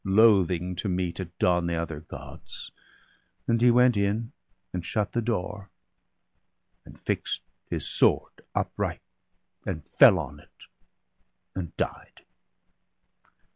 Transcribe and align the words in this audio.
Loathing 0.03 0.75
to 0.77 0.89
meet, 0.89 1.19
at 1.19 1.37
dawn, 1.37 1.67
the 1.67 1.75
other 1.75 1.99
Gods; 1.99 2.71
And 3.47 3.61
he 3.61 3.69
went 3.69 3.95
in, 3.95 4.31
and 4.73 4.83
shut 4.83 5.11
the 5.11 5.21
door, 5.21 5.69
and 6.83 6.99
fixt 6.99 7.43
His 7.69 7.87
sword 7.87 8.41
upright, 8.55 9.03
and 9.63 9.87
fell 9.87 10.17
on 10.17 10.39
it, 10.39 10.63
and 11.53 11.77
died. 11.77 12.25